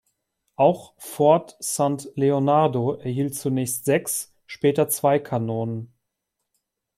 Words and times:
Auch 0.55 0.95
Fort 0.97 1.57
St 1.63 2.09
Leonardo 2.15 2.95
erhielt 2.95 3.35
zunächst 3.35 3.85
sechs, 3.85 4.33
später 4.47 4.89
zwei 4.89 5.19
Kanonen. 5.19 5.93